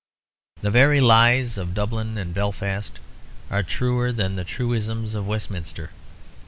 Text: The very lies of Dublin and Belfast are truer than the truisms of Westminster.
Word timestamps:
The 0.61 0.71
very 0.71 0.99
lies 0.99 1.59
of 1.59 1.75
Dublin 1.75 2.17
and 2.17 2.33
Belfast 2.33 2.97
are 3.51 3.61
truer 3.61 4.11
than 4.11 4.35
the 4.35 4.43
truisms 4.43 5.13
of 5.13 5.27
Westminster. 5.27 5.91